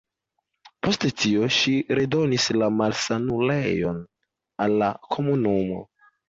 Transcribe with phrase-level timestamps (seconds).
[0.85, 4.01] Post tio ŝi redonis la malsanulejon
[4.67, 5.85] al la komunumo.